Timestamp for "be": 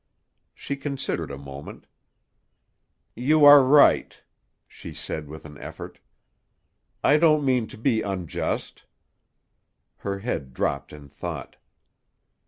7.77-8.01